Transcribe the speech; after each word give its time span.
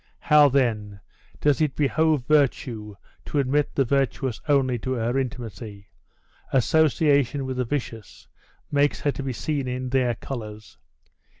How, 0.19 0.49
then, 0.49 0.99
does 1.41 1.61
it 1.61 1.75
behove 1.75 2.25
virtue 2.25 2.95
to 3.25 3.37
admit 3.37 3.75
the 3.75 3.85
virtuous 3.85 4.41
only 4.49 4.79
to 4.79 4.93
her 4.93 5.15
intimacy: 5.15 5.89
association 6.51 7.45
with 7.45 7.57
the 7.57 7.65
vicious 7.65 8.27
makes 8.71 9.01
her 9.01 9.11
to 9.11 9.21
be 9.21 9.31
seen 9.31 9.67
in 9.67 9.89
their 9.89 10.15
colors! 10.15 10.79